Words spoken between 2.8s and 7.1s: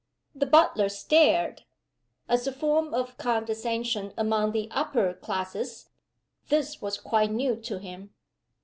of condescension among the upper classes this was